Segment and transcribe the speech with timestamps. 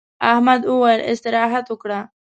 [0.31, 1.99] احمد وويل: استراحت وکړه.